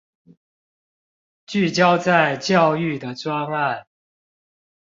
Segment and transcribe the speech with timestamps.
[1.45, 3.85] 聚焦在教育的專案